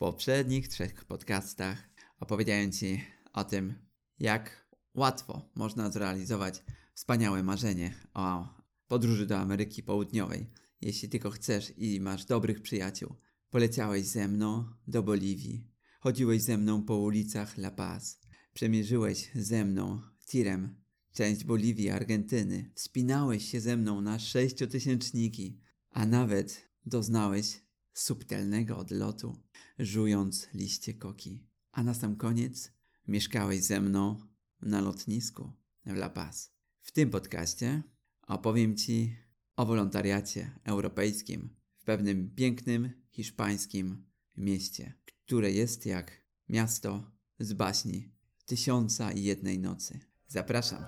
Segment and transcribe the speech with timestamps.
[0.00, 1.90] poprzednich trzech podcastach
[2.20, 3.74] opowiedziałem Ci o tym,
[4.18, 6.62] jak łatwo można zrealizować
[6.94, 8.48] wspaniałe marzenie o
[8.88, 10.50] podróży do Ameryki Południowej,
[10.80, 13.14] jeśli tylko chcesz i masz dobrych przyjaciół.
[13.50, 15.68] Poleciałeś ze mną do Boliwii,
[16.00, 18.20] chodziłeś ze mną po ulicach La Paz,
[18.54, 20.82] przemierzyłeś ze mną tirem
[21.12, 25.60] część Boliwii, Argentyny, wspinałeś się ze mną na sześciotysięczniki,
[25.90, 29.42] a nawet doznałeś subtelnego odlotu,
[29.78, 31.46] żując liście koki.
[31.72, 32.72] A na sam koniec
[33.08, 34.26] mieszkałeś ze mną
[34.62, 35.52] na lotnisku
[35.86, 36.52] w La Paz.
[36.80, 37.82] W tym podcaście
[38.26, 39.16] opowiem Ci
[39.56, 44.94] o wolontariacie europejskim w pewnym pięknym hiszpańskim mieście,
[45.26, 48.12] które jest jak miasto z baśni
[48.46, 50.00] Tysiąca i Jednej Nocy.
[50.26, 50.84] Zapraszam.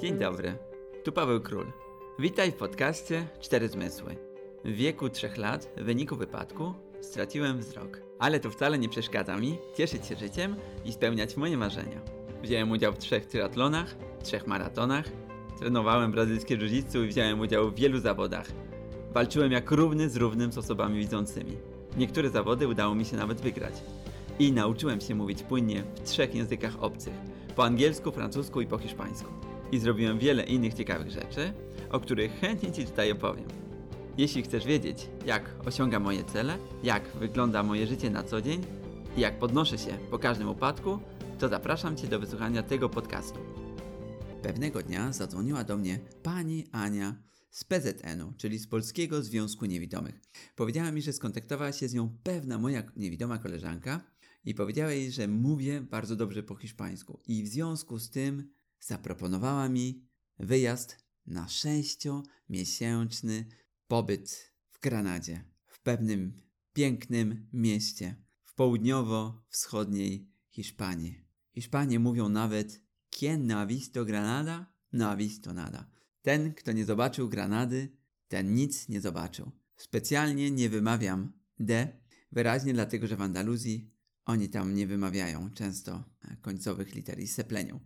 [0.00, 0.58] Dzień dobry,
[1.04, 1.87] tu Paweł Król.
[2.20, 4.16] Witaj w podcaście Cztery Zmysły.
[4.64, 8.00] W wieku trzech lat, w wyniku wypadku, straciłem wzrok.
[8.18, 12.00] Ale to wcale nie przeszkadza mi cieszyć się życiem i spełniać moje marzenia.
[12.42, 15.04] Wziąłem udział w trzech triatlonach, trzech maratonach,
[15.58, 18.46] trenowałem brazylijskie jiu i wziąłem udział w wielu zawodach.
[19.12, 21.56] Walczyłem jak równy z równym z osobami widzącymi.
[21.96, 23.74] Niektóre zawody udało mi się nawet wygrać.
[24.38, 27.14] I nauczyłem się mówić płynnie w trzech językach obcych.
[27.56, 29.47] Po angielsku, francusku i po hiszpańsku.
[29.72, 31.52] I zrobiłem wiele innych ciekawych rzeczy,
[31.90, 33.44] o których chętnie Ci tutaj opowiem.
[34.18, 38.64] Jeśli chcesz wiedzieć, jak osiągam moje cele, jak wygląda moje życie na co dzień
[39.16, 40.98] i jak podnoszę się po każdym upadku,
[41.38, 43.38] to zapraszam Cię do wysłuchania tego podcastu.
[44.42, 50.20] Pewnego dnia zadzwoniła do mnie pani Ania z PZN-u, czyli z Polskiego Związku Niewidomych.
[50.56, 54.00] Powiedziała mi, że skontaktowała się z nią pewna moja niewidoma koleżanka
[54.44, 57.20] i powiedziała jej, że mówię bardzo dobrze po hiszpańsku.
[57.26, 58.50] I w związku z tym
[58.80, 63.46] zaproponowała mi wyjazd na sześciomiesięczny
[63.86, 71.24] pobyt w Granadzie, w pewnym pięknym mieście w południowo-wschodniej Hiszpanii.
[71.54, 75.90] Hiszpanie mówią nawet Quien no ha visto Granada, no ha visto nada.
[76.22, 77.96] Ten, kto nie zobaczył Granady,
[78.28, 79.52] ten nic nie zobaczył.
[79.76, 81.98] Specjalnie nie wymawiam D
[82.32, 83.90] wyraźnie dlatego, że w Andaluzji
[84.24, 86.04] oni tam nie wymawiają często
[86.40, 87.80] końcowych liter i seplenią.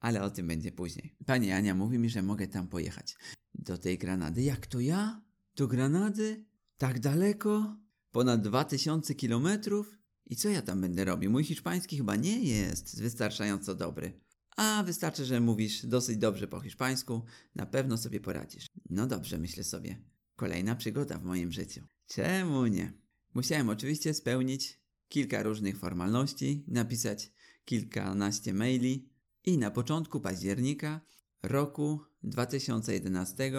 [0.00, 1.16] Ale o tym będzie później.
[1.26, 3.16] Pani Ania mówi mi, że mogę tam pojechać.
[3.54, 4.42] Do tej Granady.
[4.42, 5.22] Jak to ja?
[5.56, 6.44] Do Granady?
[6.78, 7.76] Tak daleko?
[8.10, 9.98] Ponad 2000 kilometrów?
[10.26, 11.30] I co ja tam będę robił?
[11.30, 14.20] Mój hiszpański chyba nie jest wystarczająco dobry.
[14.56, 17.22] A wystarczy, że mówisz dosyć dobrze po hiszpańsku,
[17.54, 18.66] na pewno sobie poradzisz.
[18.90, 20.02] No dobrze, myślę sobie.
[20.36, 21.86] Kolejna przygoda w moim życiu.
[22.06, 22.92] Czemu nie?
[23.34, 27.32] Musiałem oczywiście spełnić kilka różnych formalności, napisać
[27.64, 29.07] kilkanaście maili
[29.48, 31.00] i na początku października
[31.42, 33.52] roku 2011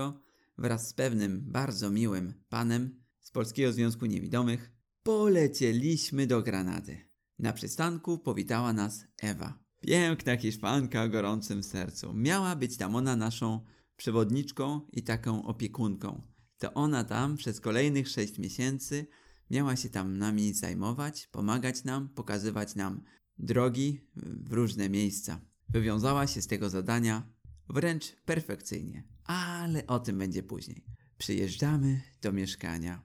[0.57, 4.71] wraz z pewnym bardzo miłym panem z Polskiego Związku Niewidomych
[5.03, 6.97] polecieliśmy do Granady.
[7.39, 9.59] Na przystanku powitała nas Ewa.
[9.79, 12.13] Piękna Hiszpanka o gorącym sercu.
[12.13, 16.21] Miała być tam ona naszą przewodniczką i taką opiekunką.
[16.57, 19.07] To ona tam przez kolejnych sześć miesięcy
[19.51, 23.03] miała się tam nami zajmować, pomagać nam, pokazywać nam
[23.37, 25.48] drogi w różne miejsca.
[25.69, 27.23] Wywiązała się z tego zadania
[27.69, 30.85] wręcz perfekcyjnie, ale o tym będzie później.
[31.17, 33.03] Przyjeżdżamy do mieszkania.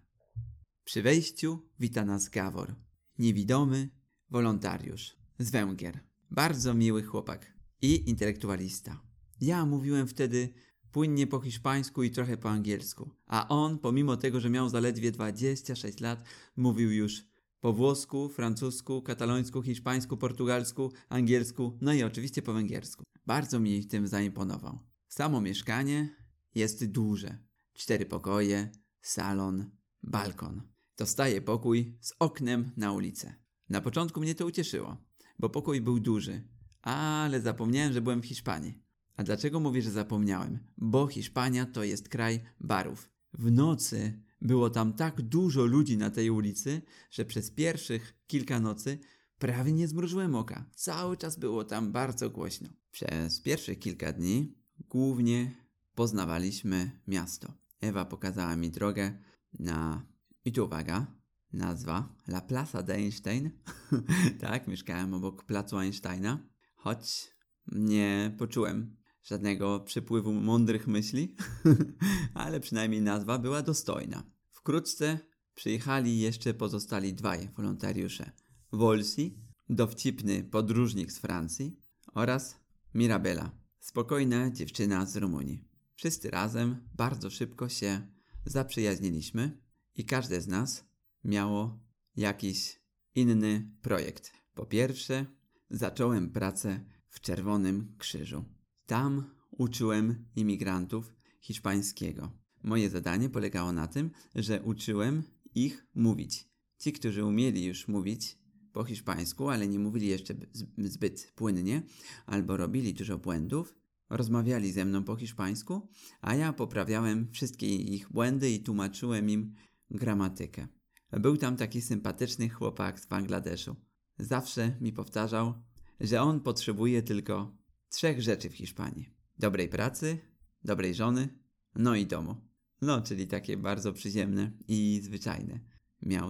[0.85, 2.75] Przy wejściu wita nas Gawor,
[3.19, 3.89] niewidomy
[4.31, 6.01] wolontariusz z Węgier.
[6.31, 9.03] Bardzo miły chłopak i intelektualista.
[9.41, 10.55] Ja mówiłem wtedy
[10.93, 16.01] płynnie po hiszpańsku i trochę po angielsku, a on, pomimo tego, że miał zaledwie 26
[16.01, 16.25] lat,
[16.57, 17.25] mówił już
[17.65, 23.05] po włosku, francusku, katalońsku, hiszpańsku, portugalsku, angielsku, no i oczywiście po węgiersku.
[23.27, 24.79] Bardzo mi tym zaimponował.
[25.09, 26.17] Samo mieszkanie
[26.55, 27.39] jest duże.
[27.73, 28.71] Cztery pokoje,
[29.03, 29.71] salon,
[30.03, 30.63] balkon.
[30.97, 33.35] Dostaję pokój z oknem na ulicę.
[33.69, 34.97] Na początku mnie to ucieszyło
[35.39, 36.49] bo pokój był duży.
[36.83, 38.83] Ale zapomniałem, że byłem w Hiszpanii.
[39.17, 40.59] A dlaczego mówię, że zapomniałem?
[40.77, 43.11] Bo Hiszpania to jest kraj barów.
[43.33, 48.99] W nocy było tam tak dużo ludzi na tej ulicy, że przez pierwszych kilka nocy
[49.39, 50.71] prawie nie zmrużyłem oka.
[50.75, 52.69] Cały czas było tam bardzo głośno.
[52.91, 54.55] Przez pierwszych kilka dni
[54.89, 55.51] głównie
[55.95, 57.53] poznawaliśmy miasto.
[57.81, 59.19] Ewa pokazała mi drogę
[59.59, 60.07] na,
[60.45, 61.07] i tu uwaga,
[61.53, 63.51] nazwa La Plaza de Einstein.
[64.41, 67.35] tak, mieszkałem obok placu Einsteina, choć
[67.73, 71.37] nie poczułem żadnego przypływu mądrych myśli,
[72.35, 74.34] ale przynajmniej nazwa była dostojna.
[74.65, 75.19] Wkrótce
[75.55, 78.33] przyjechali jeszcze pozostali dwaj wolontariusze.
[78.73, 79.39] Wolsi,
[79.69, 81.81] dowcipny podróżnik z Francji
[82.15, 82.61] oraz
[82.95, 85.65] Mirabela, spokojna dziewczyna z Rumunii.
[85.95, 88.07] Wszyscy razem bardzo szybko się
[88.45, 89.59] zaprzyjaźniliśmy
[89.95, 90.85] i każde z nas
[91.25, 91.81] miało
[92.17, 92.81] jakiś
[93.15, 94.33] inny projekt.
[94.55, 95.27] Po pierwsze,
[95.71, 98.45] zacząłem pracę w Czerwonym Krzyżu.
[98.87, 102.44] Tam uczyłem imigrantów hiszpańskiego.
[102.65, 105.23] Moje zadanie polegało na tym, że uczyłem
[105.55, 106.49] ich mówić.
[106.79, 108.39] Ci, którzy umieli już mówić
[108.73, 110.35] po hiszpańsku, ale nie mówili jeszcze
[110.79, 111.83] zbyt płynnie,
[112.27, 113.75] albo robili dużo błędów,
[114.11, 115.89] rozmawiali ze mną po hiszpańsku,
[116.21, 119.55] a ja poprawiałem wszystkie ich błędy i tłumaczyłem im
[119.91, 120.69] gramatykę.
[121.13, 123.77] Był tam taki sympatyczny chłopak z Bangladeszu.
[124.19, 125.55] Zawsze mi powtarzał,
[126.01, 127.57] że on potrzebuje tylko
[127.89, 130.19] trzech rzeczy w Hiszpanii: dobrej pracy,
[130.65, 131.29] dobrej żony,
[131.75, 132.54] no i domu.
[132.83, 135.61] No, czyli takie bardzo przyziemne i zwyczajne.
[136.03, 136.29] Miał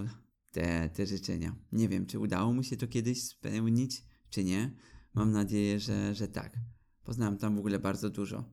[0.50, 1.56] te, te życzenia.
[1.73, 4.76] Nie wiem, czy udało mu się to kiedyś spełnić, czy nie.
[5.14, 6.56] Mam nadzieję, że, że tak.
[7.05, 8.44] Poznałem tam w ogóle bardzo dużo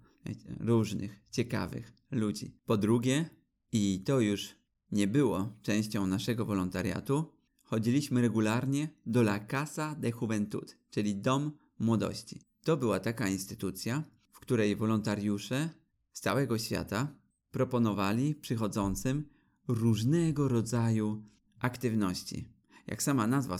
[0.59, 2.57] różnych, ciekawych ludzi.
[2.65, 3.29] Po drugie,
[3.71, 4.55] i to już
[4.91, 7.25] nie było częścią naszego wolontariatu,
[7.63, 12.41] chodziliśmy regularnie do La Casa de Juventud, czyli Dom Młodości.
[12.63, 15.69] To była taka instytucja, w której wolontariusze
[16.13, 17.20] z całego świata
[17.51, 19.25] proponowali przychodzącym
[19.67, 21.23] różnego rodzaju
[21.59, 22.47] aktywności.
[22.87, 23.57] Jak sama nazwa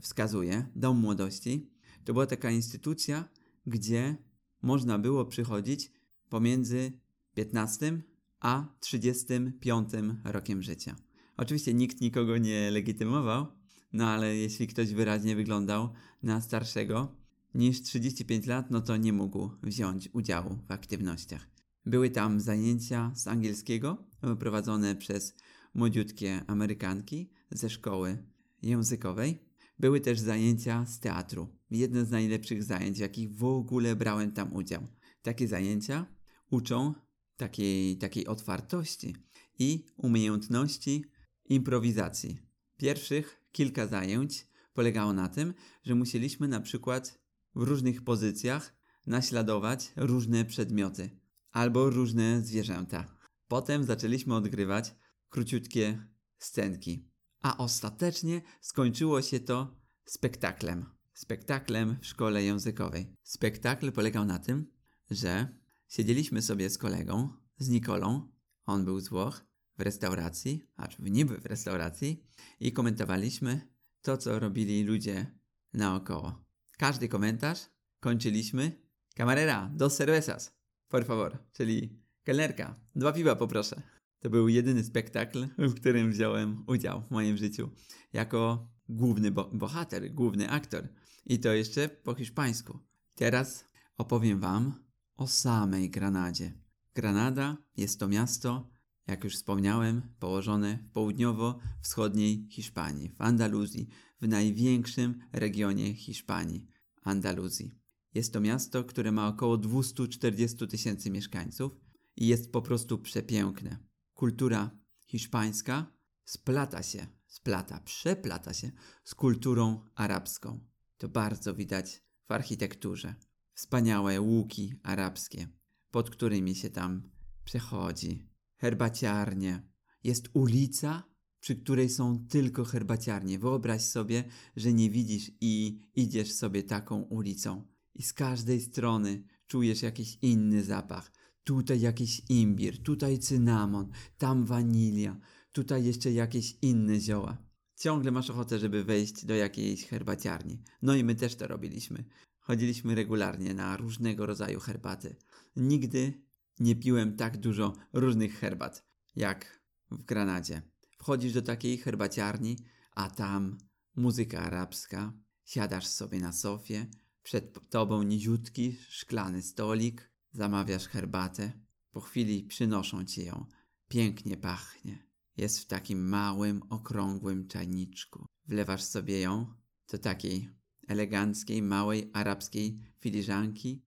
[0.00, 1.70] wskazuje, Dom Młodości
[2.04, 3.28] to była taka instytucja,
[3.66, 4.16] gdzie
[4.62, 5.92] można było przychodzić
[6.28, 6.92] pomiędzy
[7.34, 8.02] 15
[8.40, 9.88] a 35
[10.24, 10.96] rokiem życia.
[11.36, 13.46] Oczywiście nikt nikogo nie legitymował,
[13.92, 15.92] no ale jeśli ktoś wyraźnie wyglądał
[16.22, 17.16] na starszego
[17.54, 21.57] niż 35 lat, no to nie mógł wziąć udziału w aktywnościach.
[21.88, 24.06] Były tam zajęcia z angielskiego
[24.38, 25.34] prowadzone przez
[25.74, 28.18] młodziutkie Amerykanki ze szkoły
[28.62, 29.38] językowej.
[29.78, 31.48] Były też zajęcia z teatru.
[31.70, 34.86] Jedne z najlepszych zajęć, jakich w ogóle brałem tam udział.
[35.22, 36.06] Takie zajęcia
[36.50, 36.94] uczą
[37.36, 39.16] takiej, takiej otwartości
[39.58, 41.04] i umiejętności
[41.44, 42.38] improwizacji.
[42.76, 47.20] Pierwszych kilka zajęć polegało na tym, że musieliśmy na przykład
[47.54, 48.76] w różnych pozycjach
[49.06, 51.18] naśladować różne przedmioty
[51.58, 53.04] albo różne zwierzęta.
[53.48, 54.94] Potem zaczęliśmy odgrywać
[55.28, 56.06] króciutkie
[56.38, 57.08] scenki,
[57.42, 60.86] a ostatecznie skończyło się to spektaklem.
[61.14, 63.14] Spektaklem w szkole językowej.
[63.22, 64.66] Spektakl polegał na tym,
[65.10, 65.48] że
[65.88, 68.32] siedzieliśmy sobie z kolegą, z Nikolą,
[68.66, 69.44] on był z Włoch,
[69.78, 72.24] w restauracji, acz niby w restauracji,
[72.60, 73.68] i komentowaliśmy
[74.02, 75.38] to, co robili ludzie
[75.72, 76.44] naokoło.
[76.76, 77.58] Każdy komentarz
[78.00, 78.82] kończyliśmy
[79.16, 80.57] Camarera, dos cervezas,
[80.88, 83.82] por favor, czyli kelnerka, dwa piwa poproszę.
[84.20, 87.70] To był jedyny spektakl, w którym wziąłem udział w moim życiu
[88.12, 90.88] jako główny bo bohater, główny aktor.
[91.26, 92.78] I to jeszcze po hiszpańsku.
[93.14, 93.64] Teraz
[93.96, 94.84] opowiem Wam
[95.16, 96.52] o samej Granadzie.
[96.94, 98.70] Granada jest to miasto,
[99.06, 103.88] jak już wspomniałem, położone w południowo-wschodniej Hiszpanii, w Andaluzji,
[104.20, 106.66] w największym regionie Hiszpanii,
[107.02, 107.77] Andaluzji.
[108.14, 111.72] Jest to miasto, które ma około 240 tysięcy mieszkańców
[112.16, 113.78] i jest po prostu przepiękne.
[114.14, 114.70] Kultura
[115.06, 115.92] hiszpańska
[116.24, 118.70] splata się, splata, przeplata się
[119.04, 120.60] z kulturą arabską.
[120.98, 123.14] To bardzo widać w architekturze.
[123.54, 125.48] Wspaniałe łuki arabskie,
[125.90, 127.10] pod którymi się tam
[127.44, 128.28] przechodzi.
[128.56, 129.62] Herbaciarnie.
[130.04, 131.02] Jest ulica,
[131.40, 133.38] przy której są tylko herbaciarnie.
[133.38, 134.24] Wyobraź sobie,
[134.56, 137.66] że nie widzisz i idziesz sobie taką ulicą.
[137.98, 141.12] I z każdej strony czujesz jakiś inny zapach.
[141.44, 145.20] Tutaj jakiś imbir, tutaj cynamon, tam wanilia,
[145.52, 147.38] tutaj jeszcze jakieś inne zioła.
[147.76, 150.62] Ciągle masz ochotę, żeby wejść do jakiejś herbaciarni.
[150.82, 152.04] No i my też to robiliśmy.
[152.40, 155.16] Chodziliśmy regularnie na różnego rodzaju herbaty.
[155.56, 156.22] Nigdy
[156.60, 158.86] nie piłem tak dużo różnych herbat
[159.16, 160.62] jak w Granadzie.
[160.98, 162.56] Wchodzisz do takiej herbaciarni,
[162.94, 163.58] a tam
[163.96, 165.12] muzyka arabska,
[165.44, 166.86] siadasz sobie na sofie,
[167.28, 171.52] przed tobą niziutki, szklany stolik, zamawiasz herbatę,
[171.90, 173.46] po chwili przynoszą ci ją.
[173.88, 175.06] Pięknie pachnie.
[175.36, 178.26] Jest w takim małym, okrągłym czajniczku.
[178.46, 179.54] Wlewasz sobie ją
[179.92, 180.48] do takiej
[180.86, 183.82] eleganckiej, małej arabskiej filiżanki,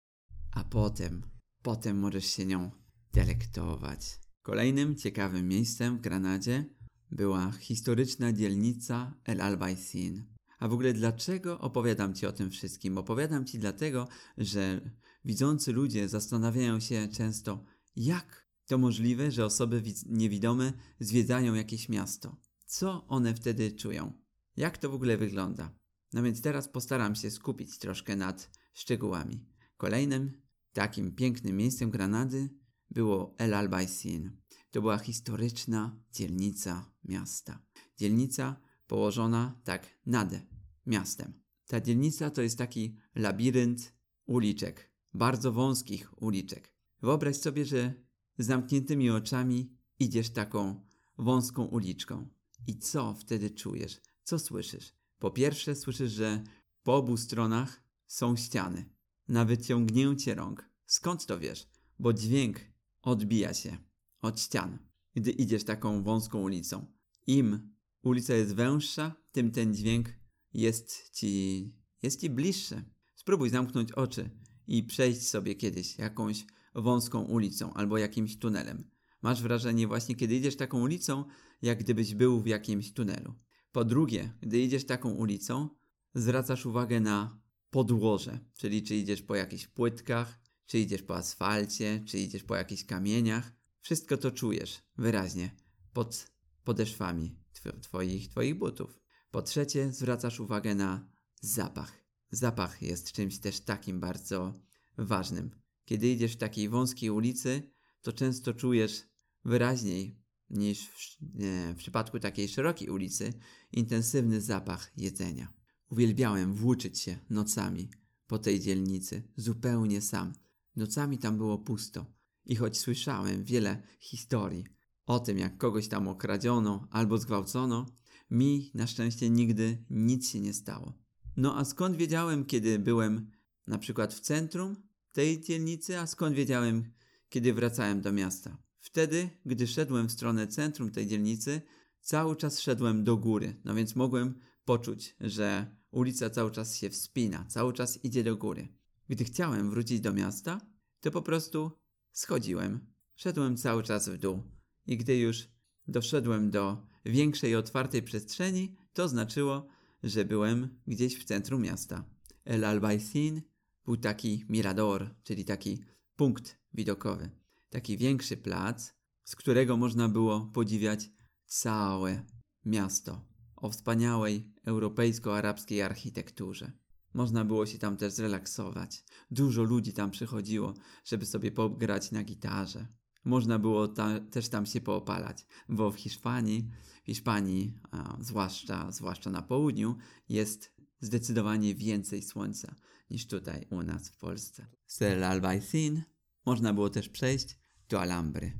[0.51, 1.21] a potem,
[1.61, 2.71] potem możesz się nią
[3.13, 4.19] delektować.
[4.41, 6.65] Kolejnym ciekawym miejscem w Granadzie
[7.11, 10.30] była historyczna dzielnica El Albaicin.
[10.61, 12.97] A w ogóle dlaczego opowiadam Ci o tym wszystkim?
[12.97, 14.91] Opowiadam Ci dlatego, że
[15.25, 17.63] widzący ludzie zastanawiają się często,
[17.95, 22.37] jak to możliwe, że osoby niewidome zwiedzają jakieś miasto.
[22.65, 24.13] Co one wtedy czują?
[24.57, 25.75] Jak to w ogóle wygląda?
[26.13, 29.45] No więc teraz postaram się skupić troszkę nad szczegółami.
[29.77, 30.41] Kolejnym
[30.73, 32.49] takim pięknym miejscem Granady
[32.91, 34.37] było El Albaicin.
[34.71, 37.65] to była historyczna dzielnica miasta.
[37.97, 40.50] Dzielnica położona tak nad
[40.85, 41.41] miastem.
[41.67, 43.93] Ta dzielnica to jest taki labirynt
[44.25, 46.75] uliczek, bardzo wąskich uliczek.
[47.01, 47.93] Wyobraź sobie, że
[48.37, 50.85] z zamkniętymi oczami idziesz taką
[51.17, 52.27] wąską uliczką.
[52.67, 54.01] I co wtedy czujesz?
[54.23, 54.93] Co słyszysz?
[55.19, 56.43] Po pierwsze, słyszysz, że
[56.83, 58.89] po obu stronach są ściany.
[59.27, 60.69] Na wyciągnięcie rąk.
[60.85, 61.67] Skąd to wiesz?
[61.99, 62.59] Bo dźwięk
[63.01, 63.77] odbija się
[64.21, 64.77] od ścian,
[65.15, 66.85] gdy idziesz taką wąską ulicą.
[67.27, 70.09] Im ulica jest węższa, tym ten dźwięk
[70.53, 72.83] jest ci, jest ci bliższy.
[73.15, 74.29] Spróbuj zamknąć oczy
[74.67, 78.89] i przejść sobie kiedyś jakąś wąską ulicą albo jakimś tunelem.
[79.21, 81.25] Masz wrażenie właśnie, kiedy idziesz taką ulicą,
[81.61, 83.33] jak gdybyś był w jakimś tunelu.
[83.71, 85.69] Po drugie, gdy idziesz taką ulicą,
[86.15, 92.19] zwracasz uwagę na podłoże, czyli czy idziesz po jakichś płytkach, czy idziesz po asfalcie, czy
[92.19, 93.53] idziesz po jakichś kamieniach.
[93.81, 95.55] Wszystko to czujesz wyraźnie
[95.93, 96.31] pod
[96.63, 97.35] podeszwami
[97.81, 99.00] twoich, twoich butów.
[99.31, 101.09] Po trzecie, zwracasz uwagę na
[101.41, 102.05] zapach.
[102.31, 104.61] Zapach jest czymś też takim bardzo
[104.97, 105.51] ważnym.
[105.85, 107.71] Kiedy idziesz w takiej wąskiej ulicy,
[108.01, 109.03] to często czujesz
[109.45, 113.33] wyraźniej niż w, nie, w przypadku takiej szerokiej ulicy
[113.71, 115.53] intensywny zapach jedzenia.
[115.89, 117.89] Uwielbiałem włóczyć się nocami
[118.27, 120.33] po tej dzielnicy, zupełnie sam.
[120.75, 122.05] Nocami tam było pusto
[122.45, 124.65] i choć słyszałem wiele historii
[125.05, 127.85] o tym, jak kogoś tam okradziono albo zgwałcono,
[128.31, 130.93] mi na szczęście nigdy nic się nie stało.
[131.37, 133.31] No a skąd wiedziałem, kiedy byłem
[133.67, 134.75] na przykład w centrum
[135.11, 136.91] tej dzielnicy, a skąd wiedziałem,
[137.29, 138.57] kiedy wracałem do miasta?
[138.79, 141.61] Wtedy, gdy szedłem w stronę centrum tej dzielnicy,
[142.01, 147.45] cały czas szedłem do góry, no więc mogłem poczuć, że ulica cały czas się wspina,
[147.45, 148.67] cały czas idzie do góry.
[149.09, 150.61] Gdy chciałem wrócić do miasta,
[150.99, 151.71] to po prostu
[152.11, 154.43] schodziłem, szedłem cały czas w dół.
[154.85, 155.47] I gdy już
[155.87, 159.67] doszedłem do większej otwartej przestrzeni, to znaczyło,
[160.03, 162.05] że byłem gdzieś w centrum miasta.
[162.45, 163.41] El Albaicin
[163.85, 165.83] był taki mirador, czyli taki
[166.15, 167.29] punkt widokowy.
[167.69, 168.93] Taki większy plac,
[169.23, 171.09] z którego można było podziwiać
[171.45, 172.25] całe
[172.65, 176.71] miasto o wspaniałej europejsko-arabskiej architekturze.
[177.13, 179.03] Można było się tam też zrelaksować.
[179.31, 180.73] Dużo ludzi tam przychodziło,
[181.05, 182.87] żeby sobie pograć na gitarze.
[183.25, 186.69] Można było ta, też tam się poopalać, bo w Hiszpanii,
[187.03, 187.73] Hiszpanii,
[188.19, 189.97] zwłaszcza, zwłaszcza na południu,
[190.29, 192.75] jest zdecydowanie więcej słońca
[193.09, 194.67] niż tutaj u nas w Polsce.
[194.87, 196.03] Z El Albaicin
[196.45, 198.53] można było też przejść do Alhambry.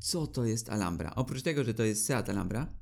[0.00, 1.14] Co to jest Alhambra?
[1.14, 2.74] Oprócz tego, że to jest Seat Alhambra,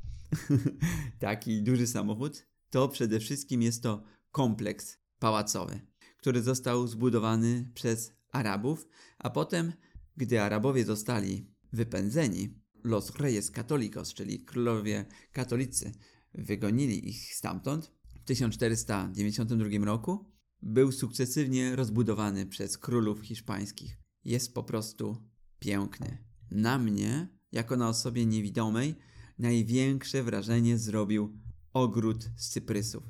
[1.19, 5.81] taki duży samochód, to przede wszystkim jest to kompleks pałacowy,
[6.17, 8.89] który został zbudowany przez Arabów,
[9.19, 9.73] a potem,
[10.17, 15.93] gdy Arabowie zostali wypędzeni, Los Reyes Católicos, czyli królowie katolicy,
[16.35, 20.31] wygonili ich stamtąd w 1492 roku,
[20.63, 23.99] był sukcesywnie rozbudowany przez królów hiszpańskich.
[24.25, 25.17] Jest po prostu
[25.59, 26.25] piękny.
[26.51, 28.95] Na mnie, jako na osobie niewidomej,
[29.39, 31.39] największe wrażenie zrobił
[31.73, 33.05] ogród z cyprysów.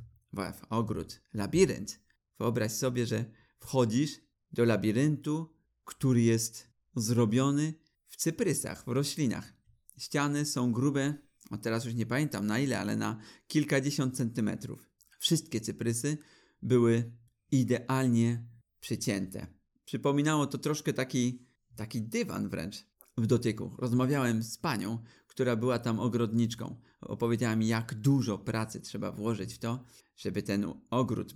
[0.70, 2.00] Ogród, labirynt.
[2.38, 3.24] Wyobraź sobie, że
[3.58, 4.20] wchodzisz
[4.52, 7.74] do labiryntu, który jest zrobiony
[8.08, 9.55] w cyprysach, w roślinach.
[9.98, 11.14] Ściany są grube,
[11.50, 14.90] o teraz już nie pamiętam na ile, ale na kilkadziesiąt centymetrów.
[15.18, 16.18] Wszystkie cyprysy
[16.62, 17.12] były
[17.50, 18.46] idealnie
[18.80, 19.46] przycięte.
[19.84, 22.86] Przypominało to troszkę taki, taki dywan wręcz
[23.16, 23.74] w dotyku.
[23.78, 26.80] Rozmawiałem z panią, która była tam ogrodniczką.
[27.00, 29.84] Opowiedziała mi, jak dużo pracy trzeba włożyć w to,
[30.16, 31.34] żeby ten ogród,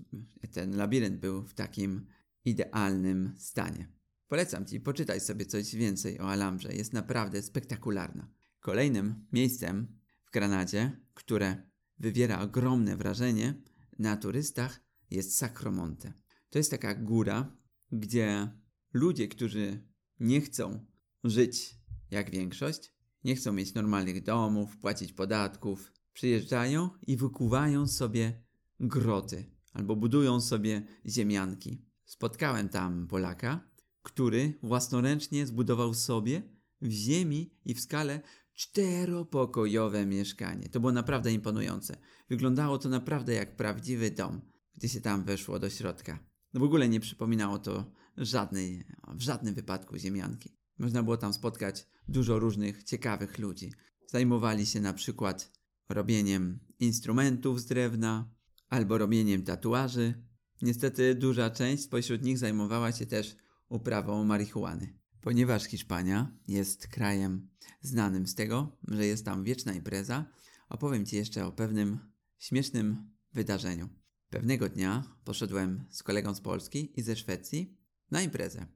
[0.52, 2.07] ten labirynt był w takim
[2.45, 3.88] idealnym stanie.
[4.29, 6.75] Polecam Ci, poczytaj sobie coś więcej o Alhambrze.
[6.75, 8.39] Jest naprawdę spektakularna.
[8.61, 13.62] Kolejnym miejscem w Granadzie, które wywiera ogromne wrażenie
[13.99, 16.12] na turystach, jest Sacromonte.
[16.50, 17.57] To jest taka góra,
[17.93, 18.49] gdzie
[18.93, 19.88] ludzie, którzy
[20.21, 20.87] nie chcą
[21.25, 21.76] żyć
[22.11, 22.93] jak większość,
[23.25, 28.43] nie chcą mieć normalnych domów, płacić podatków, przyjeżdżają i wykuwają sobie
[28.81, 31.85] groty albo budują sobie ziemianki.
[32.05, 33.71] Spotkałem tam Polaka,
[34.02, 36.43] który własnoręcznie zbudował sobie
[36.81, 38.21] w ziemi i w skale
[38.61, 40.69] czteropokojowe mieszkanie.
[40.69, 41.97] To było naprawdę imponujące.
[42.29, 44.40] Wyglądało to naprawdę jak prawdziwy dom,
[44.76, 46.19] gdy się tam weszło do środka.
[46.55, 50.57] No w ogóle nie przypominało to żadnej, w żadnym wypadku ziemianki.
[50.79, 53.73] Można było tam spotkać dużo różnych ciekawych ludzi.
[54.07, 55.52] Zajmowali się na przykład
[55.88, 58.35] robieniem instrumentów z drewna
[58.69, 60.25] albo robieniem tatuaży.
[60.62, 63.37] Niestety duża część spośród nich zajmowała się też
[63.69, 65.00] uprawą marihuany.
[65.21, 67.49] Ponieważ Hiszpania jest krajem
[67.81, 70.25] znanym z tego, że jest tam wieczna impreza,
[70.69, 71.99] opowiem Ci jeszcze o pewnym
[72.39, 73.89] śmiesznym wydarzeniu.
[74.31, 77.79] Pewnego dnia poszedłem z kolegą z Polski i ze Szwecji
[78.11, 78.67] na imprezę.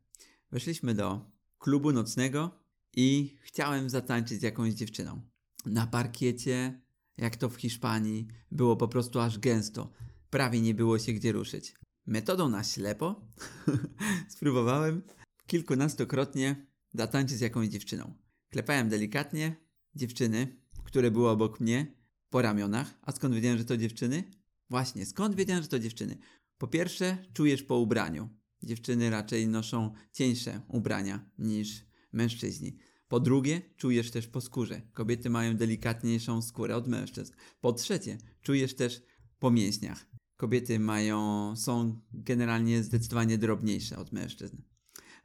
[0.52, 2.60] Weszliśmy do klubu nocnego
[2.96, 5.22] i chciałem zatańczyć z jakąś dziewczyną.
[5.66, 6.82] Na parkiecie,
[7.16, 9.92] jak to w Hiszpanii, było po prostu aż gęsto.
[10.30, 11.74] Prawie nie było się gdzie ruszyć.
[12.06, 13.28] Metodą na ślepo
[14.36, 15.02] spróbowałem
[15.46, 18.14] kilkunastokrotnie zatańczyć z jakąś dziewczyną.
[18.50, 19.56] Klepałem delikatnie
[19.94, 22.98] dziewczyny, które były obok mnie, po ramionach.
[23.02, 24.24] A skąd wiedziałem, że to dziewczyny?
[24.70, 26.18] Właśnie, skąd wiedziałem, że to dziewczyny?
[26.58, 28.28] Po pierwsze, czujesz po ubraniu.
[28.62, 32.76] Dziewczyny raczej noszą cieńsze ubrania niż mężczyźni.
[33.08, 34.82] Po drugie, czujesz też po skórze.
[34.92, 37.32] Kobiety mają delikatniejszą skórę od mężczyzn.
[37.60, 39.02] Po trzecie, czujesz też
[39.38, 40.06] po mięśniach.
[40.36, 44.56] Kobiety mają, są generalnie zdecydowanie drobniejsze od mężczyzn.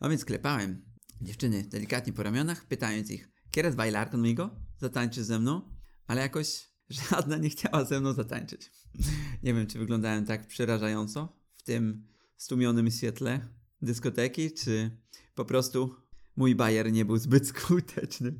[0.02, 0.86] No więc klepałem
[1.22, 4.50] dziewczyny delikatnie po ramionach, pytając ich, ¿Quieres bailar conmigo?
[4.78, 5.62] Zatańczysz ze mną?
[6.08, 8.72] Ale jakoś żadna nie chciała ze mną zatańczyć.
[9.44, 13.48] nie wiem, czy wyglądałem tak przerażająco w tym stłumionym świetle
[13.82, 14.98] dyskoteki, czy
[15.36, 15.96] po prostu
[16.36, 18.34] mój bajer nie był zbyt skuteczny.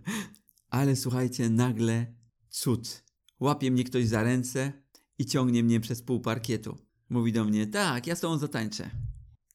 [0.70, 2.14] Ale słuchajcie, nagle
[2.48, 3.04] cud.
[3.40, 4.72] Łapie mnie ktoś za ręce
[5.18, 6.78] i ciągnie mnie przez pół parkietu.
[7.08, 8.90] Mówi do mnie, tak, ja z tobą zatańczę.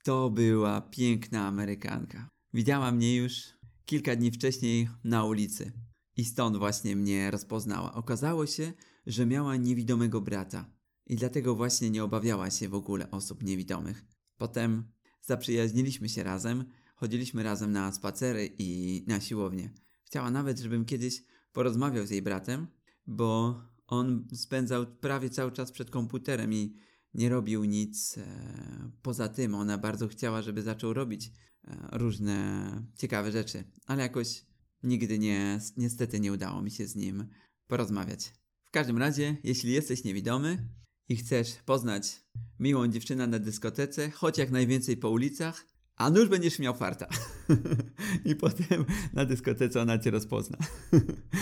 [0.03, 2.29] To była piękna Amerykanka.
[2.53, 3.43] Widziała mnie już
[3.85, 5.71] kilka dni wcześniej na ulicy.
[6.17, 7.93] I stąd właśnie mnie rozpoznała.
[7.93, 8.73] Okazało się,
[9.05, 10.65] że miała niewidomego brata.
[11.07, 14.05] I dlatego właśnie nie obawiała się w ogóle osób niewidomych.
[14.37, 14.91] Potem
[15.21, 19.73] zaprzyjaźniliśmy się razem, chodziliśmy razem na spacery i na siłownię.
[20.03, 22.67] Chciała nawet, żebym kiedyś porozmawiał z jej bratem,
[23.07, 26.75] bo on spędzał prawie cały czas przed komputerem i
[27.13, 29.55] nie robił nic e, poza tym.
[29.55, 31.31] Ona bardzo chciała, żeby zaczął robić
[31.67, 34.45] e, różne ciekawe rzeczy, ale jakoś
[34.83, 37.27] nigdy nie, niestety nie udało mi się z nim
[37.67, 38.33] porozmawiać.
[38.65, 40.69] W każdym razie, jeśli jesteś niewidomy
[41.09, 42.23] i chcesz poznać
[42.59, 47.07] miłą dziewczynę na dyskotece, chodź jak najwięcej po ulicach, a nuż będziesz miał farta.
[48.25, 50.57] I potem na dyskotece ona cię rozpozna.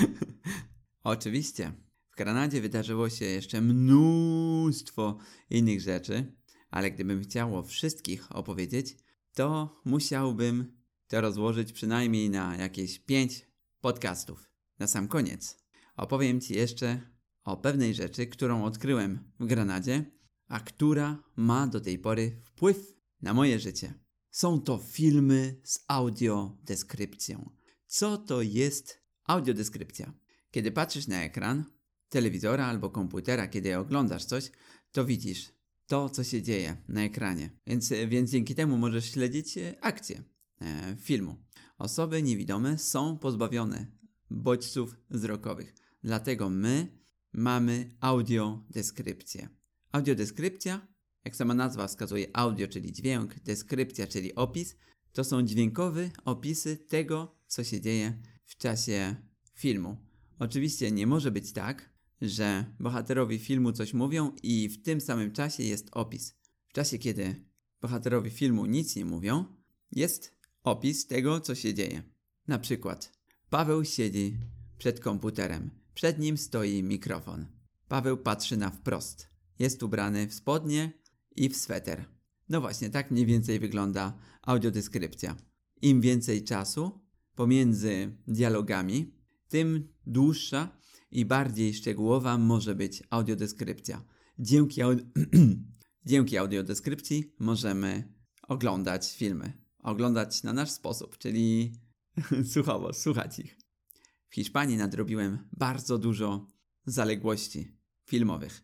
[1.04, 1.72] Oczywiście,
[2.12, 5.18] w Kanadzie wydarzyło się jeszcze mnóstwo
[5.50, 6.36] innych rzeczy,
[6.70, 8.98] ale gdybym chciał o wszystkich opowiedzieć,
[9.34, 13.48] to musiałbym to rozłożyć przynajmniej na jakieś pięć
[13.82, 14.50] podcastów.
[14.80, 15.58] Na sam koniec
[15.98, 17.02] opowiem Ci jeszcze
[17.44, 20.12] o pewnej rzeczy, którą odkryłem w Granadzie,
[20.48, 22.78] a która ma do tej pory wpływ
[23.22, 23.94] na moje życie.
[24.32, 27.50] Są to filmy z audiodeskrypcją.
[27.88, 30.14] Co to jest audiodeskrypcja?
[30.52, 31.66] Kiedy patrzysz na ekran
[32.12, 34.52] telewizora albo komputera, kiedy oglądasz coś,
[34.92, 35.52] to widzisz
[35.88, 37.50] to, co się dzieje na ekranie.
[37.68, 40.24] Więc, więc dzięki temu możesz śledzić akcję
[40.62, 41.36] e, filmu.
[41.78, 43.88] Osoby niewidome są pozbawione
[44.30, 45.74] bodźców wzrokowych.
[46.04, 46.88] Dlatego my
[47.34, 49.50] mamy audiodeskrypcję.
[49.92, 50.92] Audiodeskrypcja
[51.26, 54.76] jak sama nazwa wskazuje, audio, czyli dźwięk, deskrypcja, czyli opis,
[55.12, 59.16] to są dźwiękowe opisy tego, co się dzieje w czasie
[59.54, 59.98] filmu.
[60.40, 61.91] Oczywiście nie może być tak,
[62.22, 66.36] że bohaterowie filmu coś mówią i w tym samym czasie jest opis.
[66.68, 67.36] W czasie, kiedy
[67.82, 69.46] bohaterowie filmu nic nie mówią,
[69.92, 72.04] jest opis tego, co się dzieje.
[72.48, 74.38] Na przykład, Paweł siedzi
[74.78, 77.46] przed komputerem, przed nim stoi mikrofon.
[77.88, 79.28] Paweł patrzy na wprost.
[79.60, 80.92] Jest ubrany w spodnie
[81.36, 82.06] i w sweter.
[82.50, 85.36] No właśnie, tak mniej więcej wygląda audiodeskrypcja.
[85.82, 87.00] Im więcej czasu
[87.36, 89.14] pomiędzy dialogami,
[89.50, 90.78] tym dłuższa
[91.12, 94.06] i bardziej szczegółowa może być audiodeskrypcja.
[94.40, 94.82] Dzięki,
[96.06, 98.14] Dzięki audiodeskrypcji możemy
[98.48, 99.54] oglądać filmy.
[99.80, 101.74] Oglądać na nasz sposób, czyli
[102.54, 103.58] słuchowo, słuchać ich.
[104.30, 106.48] W Hiszpanii nadrobiłem bardzo dużo
[106.86, 108.64] zaległości filmowych.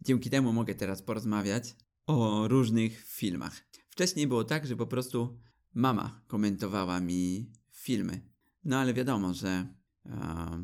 [0.00, 1.76] Dzięki temu mogę teraz porozmawiać
[2.06, 3.68] o różnych filmach.
[3.90, 5.40] Wcześniej było tak, że po prostu
[5.74, 8.30] mama komentowała mi filmy.
[8.64, 9.74] No ale wiadomo, że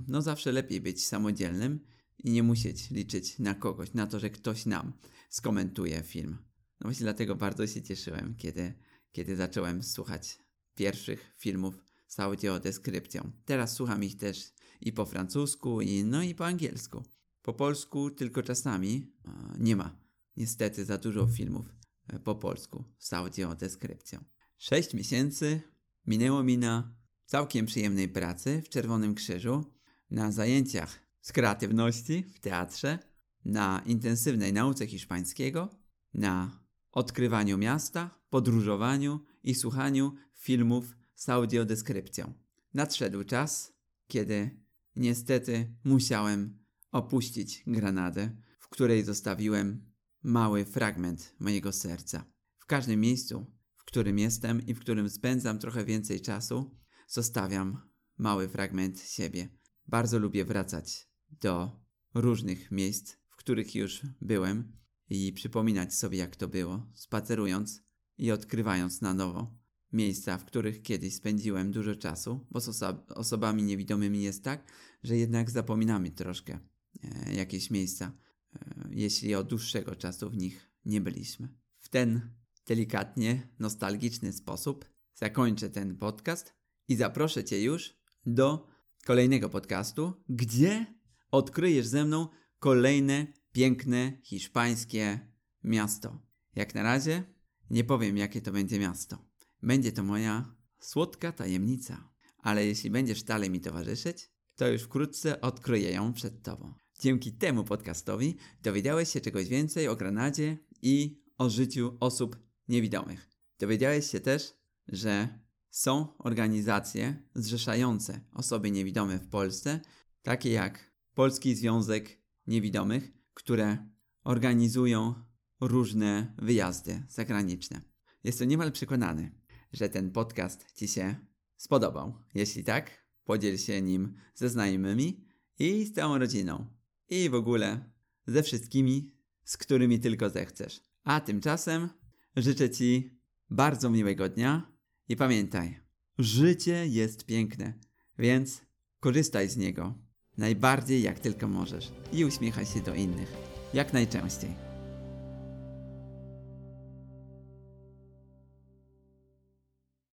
[0.09, 1.81] no zawsze lepiej być samodzielnym
[2.19, 4.93] i nie musieć liczyć na kogoś, na to, że ktoś nam
[5.31, 6.39] skomentuje film.
[6.81, 8.75] No właśnie dlatego bardzo się cieszyłem, kiedy,
[9.13, 10.39] kiedy zacząłem słuchać
[10.75, 13.33] pierwszych filmów z audiodeskrypcją.
[13.45, 17.05] Teraz słucham ich też i po francusku, i, no i po angielsku.
[17.43, 19.13] Po polsku tylko czasami
[19.59, 20.01] nie ma
[20.37, 21.67] niestety za dużo filmów
[22.07, 24.25] e, po polsku z audiodeskrypcją.
[24.59, 25.61] Sześć miesięcy
[26.07, 26.98] minęło mi na
[27.29, 29.65] całkiem przyjemnej pracy w Czerwonym Krzyżu,
[30.11, 32.99] na zajęciach z kreatywności w teatrze,
[33.45, 35.71] na intensywnej nauce hiszpańskiego,
[36.15, 36.61] na
[36.93, 42.33] odkrywaniu miasta, podróżowaniu i słuchaniu filmów z audiodeskrypcją.
[42.75, 43.73] Nadszedł czas,
[44.07, 44.61] kiedy
[44.97, 46.59] niestety musiałem
[46.93, 52.25] opuścić Granadę, w której zostawiłem mały fragment mojego serca.
[52.59, 56.79] W każdym miejscu, w którym jestem i w którym spędzam trochę więcej czasu,
[57.09, 59.49] zostawiam mały fragment siebie.
[59.87, 61.09] Bardzo lubię wracać
[61.41, 61.81] do
[62.15, 64.73] różnych miejsc, w których już byłem
[65.11, 67.83] i przypominać sobie, jak to było, spacerując
[68.19, 69.59] i odkrywając na nowo
[69.93, 75.17] miejsca, w których kiedyś spędziłem dużo czasu, bo z oso osobami niewidomymi jest tak, że
[75.17, 76.59] jednak zapominamy troszkę
[77.03, 78.13] e, jakieś miejsca,
[78.55, 81.49] e, jeśli od dłuższego czasu w nich nie byliśmy.
[81.79, 82.35] W ten
[82.67, 86.58] delikatnie nostalgiczny sposób zakończę ten podcast
[86.89, 87.97] i zaproszę Cię już
[88.27, 88.67] do
[89.05, 90.87] kolejnego podcastu, gdzie
[91.31, 95.21] odkryjesz ze mną kolejne piękne hiszpańskie
[95.65, 96.23] miasto.
[96.55, 97.25] Jak na razie
[97.71, 99.29] nie powiem, jakie to będzie miasto.
[99.63, 105.93] Będzie to moja słodka tajemnica, ale jeśli będziesz dalej mi towarzyszyć, to już wkrótce odkryję
[105.93, 106.75] ją przed Tobą.
[107.01, 112.37] Dzięki temu podcastowi dowiedziałeś się czegoś więcej o Granadzie i o życiu osób
[112.69, 113.29] niewidomych.
[113.59, 114.55] Dowiedziałeś się też,
[114.89, 115.39] że
[115.71, 119.81] są organizacje zrzeszające osoby niewidome w Polsce,
[120.23, 123.89] takie jak Polski Związek Niewidomych, które
[124.25, 125.15] organizują
[125.61, 127.81] różne wyjazdy zagraniczne.
[128.25, 129.33] Jestem niemal przekonany,
[129.73, 131.17] że ten podcast Ci się
[131.57, 132.15] spodobał.
[132.35, 135.25] Jeśli tak, podziel się nim ze znajomymi
[135.59, 136.67] i z całą rodziną.
[137.09, 137.91] I w ogóle
[138.27, 139.13] ze wszystkimi,
[139.45, 140.81] z którymi tylko zechcesz.
[141.05, 141.89] A tymczasem
[142.37, 144.78] życzę Ci bardzo miłego dnia
[145.09, 145.81] i pamiętaj,
[146.19, 147.73] życie jest piękne,
[148.19, 148.61] więc
[149.01, 149.95] korzystaj z niego
[150.39, 153.33] najbardziej jak tylko możesz i uśmiechaj się do innych
[153.75, 154.68] jak najczęściej.